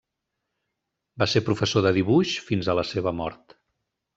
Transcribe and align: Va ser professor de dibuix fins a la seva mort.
Va 1.23 1.27
ser 1.33 1.43
professor 1.49 1.85
de 1.87 1.91
dibuix 1.99 2.33
fins 2.49 2.71
a 2.71 2.77
la 2.81 2.89
seva 2.95 3.17
mort. 3.23 3.57